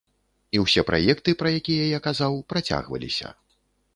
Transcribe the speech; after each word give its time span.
І 0.55 0.61
ўсе 0.63 0.81
праекты, 0.89 1.35
пра 1.41 1.51
якія 1.59 1.83
я 1.89 1.99
казаў, 2.07 2.39
працягваліся. 2.53 3.27